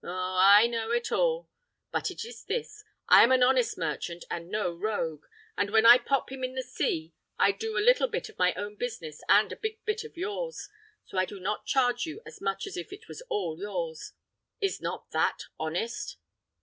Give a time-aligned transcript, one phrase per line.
[0.03, 0.35] Oh!
[0.35, 1.47] I know it all.
[1.91, 5.99] But it is this: I am an honest merchant and no rogue, and when I
[5.99, 9.51] pop him in the sea I do a little bit of my own business and
[9.51, 10.69] a big bit of yours,
[11.05, 14.13] so I do not charge you so much as if it was all yours.
[14.59, 16.17] Is not that honest?"